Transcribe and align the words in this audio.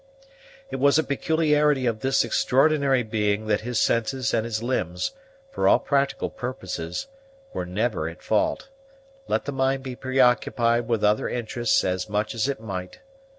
It 0.71 0.77
was 0.77 0.97
a 0.97 1.03
peculiarity 1.03 1.85
of 1.85 1.99
this 1.99 2.25
extraordinary 2.25 3.03
being 3.03 3.45
that 3.45 3.61
his 3.61 3.79
senses 3.79 4.33
and 4.33 4.45
his 4.45 4.63
limbs, 4.63 5.11
for 5.51 5.67
all 5.67 5.77
practical 5.77 6.31
purposes, 6.31 7.05
were 7.53 7.67
never 7.67 8.09
at 8.09 8.23
fault, 8.23 8.69
let 9.27 9.45
the 9.45 9.51
mind 9.51 9.83
be 9.83 9.95
preoccupied 9.95 10.87
with 10.87 11.03
other 11.03 11.29
interests 11.29 11.83
as 11.83 12.09
much 12.09 12.33
as 12.33 12.47
it 12.49 12.59
might. 12.59 12.97